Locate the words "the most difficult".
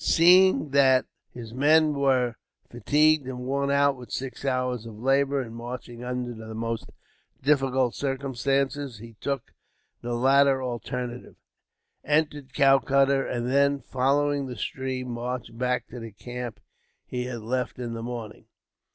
6.33-7.93